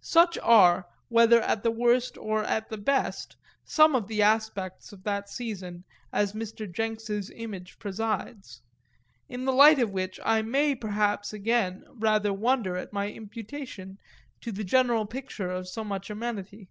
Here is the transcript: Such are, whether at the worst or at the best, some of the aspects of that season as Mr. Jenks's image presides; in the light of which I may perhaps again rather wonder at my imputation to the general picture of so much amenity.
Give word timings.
Such 0.00 0.38
are, 0.38 0.86
whether 1.08 1.42
at 1.42 1.62
the 1.62 1.70
worst 1.70 2.16
or 2.16 2.42
at 2.44 2.70
the 2.70 2.78
best, 2.78 3.36
some 3.62 3.94
of 3.94 4.08
the 4.08 4.22
aspects 4.22 4.90
of 4.90 5.02
that 5.02 5.28
season 5.28 5.84
as 6.14 6.32
Mr. 6.32 6.66
Jenks's 6.72 7.30
image 7.36 7.78
presides; 7.78 8.62
in 9.28 9.44
the 9.44 9.52
light 9.52 9.78
of 9.78 9.90
which 9.92 10.18
I 10.24 10.40
may 10.40 10.74
perhaps 10.74 11.34
again 11.34 11.84
rather 11.90 12.32
wonder 12.32 12.78
at 12.78 12.94
my 12.94 13.10
imputation 13.12 13.98
to 14.40 14.50
the 14.50 14.64
general 14.64 15.04
picture 15.04 15.50
of 15.50 15.68
so 15.68 15.84
much 15.84 16.08
amenity. 16.08 16.68